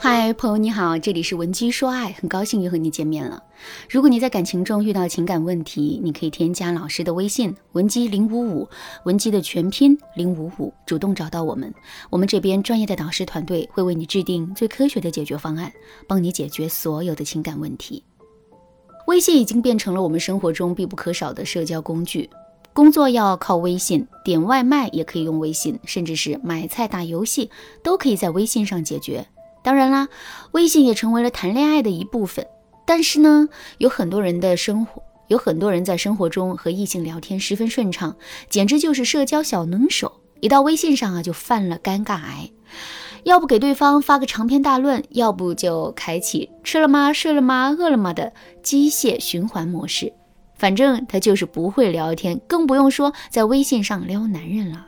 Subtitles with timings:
[0.00, 3.42] 嗨，朋友你好，这里是文姬说爱，很高兴又和你见面了。
[3.90, 8.68] 如果你在感情中遇到情感问题，你可以添加老师的微信文姬零五五，
[9.06, 11.74] 文姬的全拼零五五，主动找到我们，
[12.10, 15.72] 我们这边专业的导师团队会为你制定最科学的解决方案，
[16.06, 18.04] 帮你解决所有的情感问题。
[19.08, 22.30] 微信已经变成了我们生活中必不可少的社交工具，
[22.72, 27.50] 工作要靠微信，点外卖也可以用微信，甚至是买菜、打游戏
[27.82, 29.26] 都可以在微信上解决。
[29.68, 30.08] 当然啦，
[30.52, 32.46] 微信也成为了谈恋爱的一部分。
[32.86, 38.16] 但是呢，有很多人的生活，有很多人在生活中和异性聊天十分顺畅，
[38.48, 40.22] 简直就是社交小能手。
[40.40, 42.50] 一到微信上啊，就犯了尴尬癌，
[43.24, 50.10] 要不给对方发个长篇大论，要不就开启吃了吗、睡了吗、饿了吗的机械循环模式。
[50.54, 54.86] 反正他就是不会聊天，更不用说在微信上撩男人了。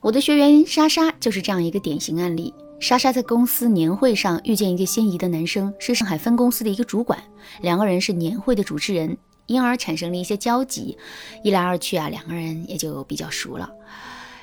[0.00, 2.52] 我的学员莎莎就是这样一个典型案例。
[2.80, 7.18] 莎莎在公司年会上遇见一个心仪的男生，是上海分公司的一个主管，
[7.60, 10.96] 两个人是年会的主持人，因而产生了一些交集。
[11.42, 13.68] 一来二去啊，两个人也就比较熟了。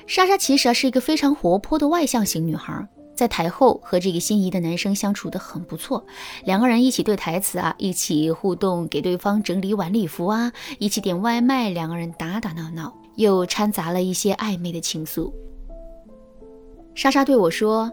[0.05, 6.05] 莎莎其实啊是一个非常活泼的外向型女孩，在台后和这个心仪的男生相处的很不错，
[6.43, 15.31] 两个人一起对台词啊，一起互动，给对方整理晚礼服啊，一起点外卖，两个人打打闹闹，又掺杂了一些暧昧的情愫。
[16.93, 17.89] 莎莎对我说。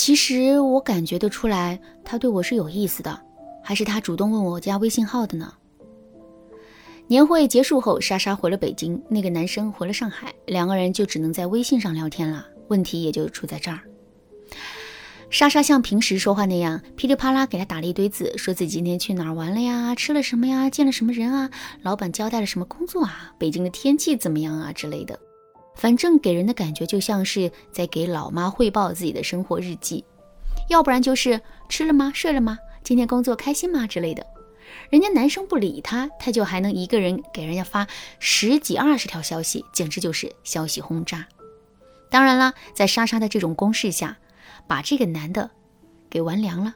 [0.00, 3.20] 其实我感觉得出来，他对我是有意思的，
[3.62, 5.52] 还是他主动问我加微信号的呢？
[7.06, 12.46] 年会结束后，莎莎回了北京，那个男生回了上海，两个人就只能在微信上聊天了。
[12.68, 13.80] 问题也就出在这儿。
[15.28, 21.50] 莎莎像平时说话那样噼里啪啦给他打了一堆字，说自己今天去哪儿玩了呀，吃了什么呀，见了什么人啊，
[21.82, 25.20] 老板交代了什么工作啊，北京的天气怎么样啊之类的。
[25.80, 30.04] 反正给人的感觉就像是在给老妈汇报自己的生活日记，
[30.68, 32.12] 要不然就是吃了吗？
[32.14, 32.58] 睡了吗？
[32.84, 33.86] 今天工作开心吗？
[33.86, 34.26] 之类的。
[34.90, 37.86] 人家男生不理他，他就还能一个人给人家发
[38.18, 41.26] 十几二十条消息，简直就是消息轰炸。
[42.10, 44.18] 当然了，在莎莎的这种攻势下，
[44.66, 45.50] 把这个男的
[46.10, 46.74] 给玩凉了。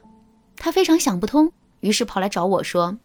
[0.57, 2.97] 他非常想不通，于是跑来找我说：“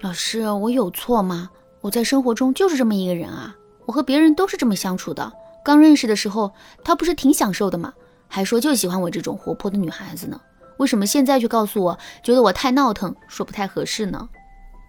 [0.00, 1.50] 老师，我有错吗？
[1.80, 5.32] 我在生活中就是这么一个人啊。”我和别人都是这么相处的。
[5.64, 6.52] 刚认识的时候，
[6.84, 7.92] 他不是挺享受的吗？
[8.28, 10.40] 还说就喜欢我这种活泼的女孩子呢。
[10.78, 14.28] 为什么现在却告诉我，觉得我太闹腾，说不太合适呢？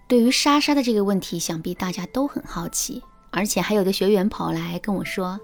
[0.07, 3.01] 对于莎莎的这个问题，想必大家都很好奇。
[3.31, 5.39] 而且还有的学员跑来跟我说：“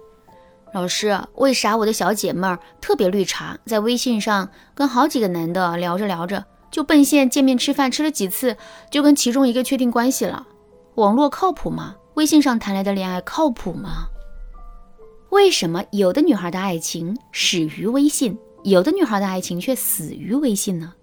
[0.73, 8.56] 老师，为啥我的小姐妹儿特别绿茶，在微信上跟好几个男的聊着聊着，就奔现见面吃饭，吃了几次
[8.89, 10.47] 就跟其中一个确定关系了？
[10.95, 14.10] 网络靠谱吗？”微信上谈来的恋爱靠谱吗？
[15.30, 20.94] 为什么有的女孩的爱情始于微信，有的女孩的爱情却死于微信呢？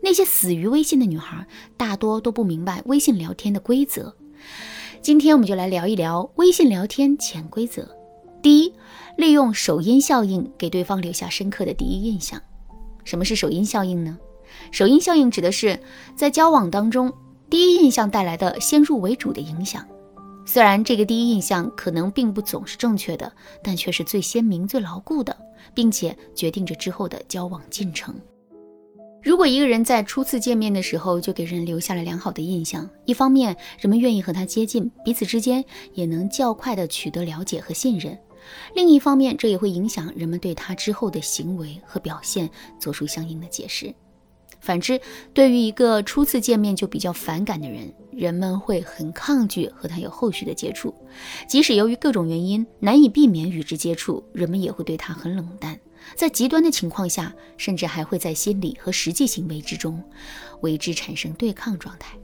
[0.00, 1.44] 那些死于微信的女孩，
[1.76, 4.14] 大多都不明白微信聊天的规则。
[5.02, 7.88] 今天我们就来聊一聊微信聊天潜规则。
[8.40, 8.72] 第一，
[9.16, 12.40] 利用首因效应给对方留下深刻的第一印象。
[13.02, 14.16] 什么是首因效应呢？
[14.70, 15.80] 首因效应指的是
[16.14, 17.12] 在交往当中，
[17.50, 19.84] 第一印象带来的先入为主的影响。
[20.46, 23.32] 虽然这个第一印象可能并不总是正确的，
[23.62, 25.36] 但却是最鲜明、最牢固的，
[25.72, 28.14] 并且决定着之后的交往进程。
[29.22, 38.14] 如果一个人在初次见面的时候就给人留下了良好的印象，一方面人们愿意和他接近，彼此之间也能较快的取得了解和信任；
[38.74, 43.94] 另一方面，这也会影响人们对他之后的行为和表现做出相应的解释。
[44.64, 44.98] 反之，
[45.34, 50.94] 对于一个初次见面就比较反感的人，人们会很抗拒和他有后续的接触。
[51.46, 55.78] 即使由于各种原因难以避免与之接触，人们也会对他很冷淡。
[56.16, 60.02] 在极端的情况下，甚至还会在心理和实际行为之中
[60.62, 62.16] 为之产生对抗状态。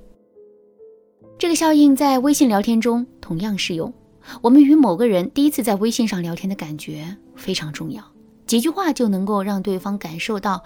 [1.38, 3.92] 这个效应在微信聊天中同样适用。
[4.40, 8.02] 我们与某个人第一次在微信上聊天的感觉非常重要，
[8.46, 10.62] 几句话就能够让对方感受到。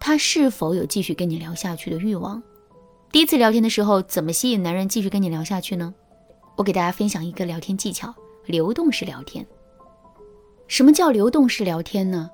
[0.00, 2.42] 他是否有继续跟你聊下去的欲望？
[3.10, 5.94] 第一次聊天的时候，怎么吸引男人继续跟你聊下去呢？
[6.56, 8.14] 我给大家分享一个聊天技巧：
[8.46, 9.46] 流动式聊天。
[10.66, 12.30] 什么叫流动式聊天呢？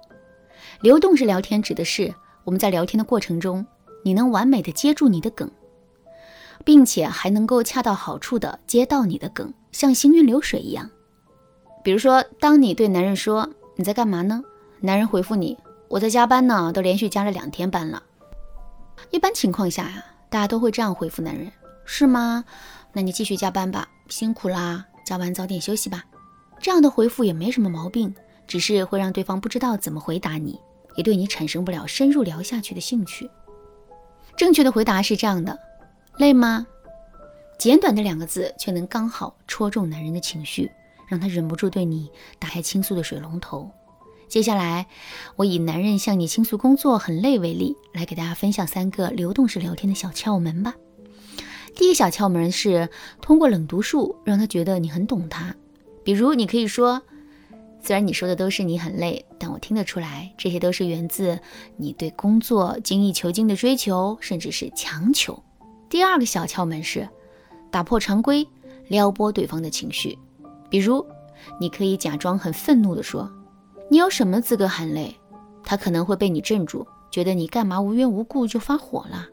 [0.80, 2.12] 流动式聊天指的是
[2.44, 3.64] 我们在聊天的过程中，
[4.04, 5.50] 你能完美的接住你的梗，
[6.64, 10.90] 并且还能够恰到好处的接到你的梗，像行云流水一样。
[11.82, 14.42] 比如说，当你对男人说“你在干嘛呢？”
[14.80, 15.56] 男人回复你。
[15.88, 18.02] 我在加班呢，都连续加了两天班了。
[19.10, 21.50] 一般情况下呀，大家都会这样回复男人，
[21.84, 22.44] 是吗？
[22.92, 26.04] 那你继续加班吧，辛苦啦，加完早点休息吧。
[26.60, 28.14] 这样的回复也没什么毛病，
[28.46, 30.58] 只是会让对方不知道怎么回答你。
[30.96, 33.28] 也对你产生不了深入聊下去的兴趣。
[34.36, 35.58] 正确的回答是这样的：
[36.18, 36.64] 累吗？
[37.58, 40.70] 简短的两个字，却能刚好戳中男人的情绪，
[41.08, 42.08] 让他忍不住对你
[42.38, 43.68] 打开倾诉的水龙头。
[44.28, 44.86] 接下来，
[45.36, 50.74] 我以男人向你倾诉工作很累为例，来给大家分享三个流动式聊天的小窍门吧。
[51.76, 52.88] 第一小窍门是
[53.20, 55.54] 通过冷读术，让他觉得你很懂他。
[56.02, 57.02] 比如，你可以说
[57.82, 61.38] ：“虽然你说的都是你很累，但我听得出来，这些都是源自
[61.76, 65.40] 你对工作精益求精的追求，甚至是强求。”
[65.88, 67.08] 第二个小窍门是
[67.70, 68.46] 打破常规，
[68.88, 70.18] 撩拨对方的情绪。
[70.68, 71.06] 比如，
[71.60, 73.30] 你可以假装很愤怒地说。
[73.90, 75.14] 你有什么资格喊累？
[75.62, 79.26] 他可能会被你镇住，觉得你干嘛无缘无故就发火了。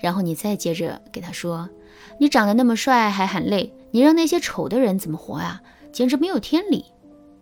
[0.00, 1.68] 然后你再接着给他说
[2.20, 5.60] ：“你长得那么帅还喊累，你让那些丑的人怎么活呀？
[5.92, 6.84] 简直没有天理。”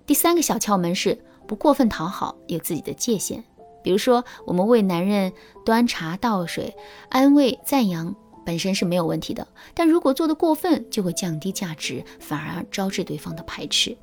[0.07, 3.43] 第三个小窍门是不过分讨好，有自己的界限。
[3.83, 5.33] 比如说，我们为男人
[5.65, 6.75] 端茶倒水、
[7.09, 8.15] 安慰赞扬，
[8.47, 9.47] 本身是没有问题的。
[9.75, 13.97] 但如果做得过分，就会降低价值，反而招致对方的排斥。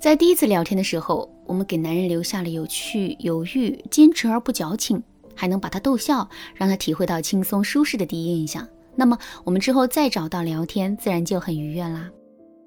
[0.00, 5.02] 在第一次聊天的时候，我们给男人留下了有趣、有欲、坚持而不矫情，
[5.34, 8.66] 还能把他逗笑，让他体会到轻松舒适的第一印象。
[8.94, 12.08] 那么我们之后再找到聊天，自然就很愉悦啦。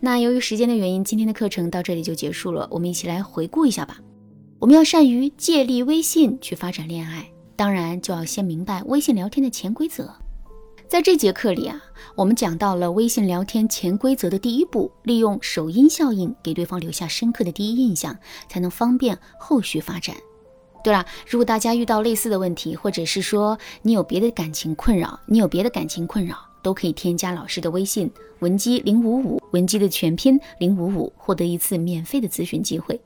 [0.01, 2.68] 那由于时间的原因，今天的课程到这里就结束了。
[2.69, 3.98] 我们一起来回顾一下吧。
[4.60, 7.25] 我们要善于借力微信去发展恋爱，
[7.56, 10.13] 当然就要先明白微信聊天的潜规则。
[10.91, 11.81] 在这节课里啊，
[12.15, 18.13] 我们讲到了微信聊天潜规则的第一步，利用首因效应给对方留下深刻的第一印象，
[18.49, 20.17] 才能方便后续发展。
[20.83, 32.99] 对了，如果大家遇到类似的问题，或者是说你有别的感情困扰，你有别的感情困扰，都可以添加老师的微信文姬零五五，文姬的全拼零五五，获得一次免费的咨询机会。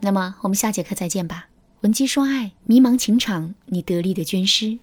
[0.00, 1.48] 那么我们下节课再见吧，
[1.82, 4.78] 文姬说爱，迷茫情场，你得力的军师。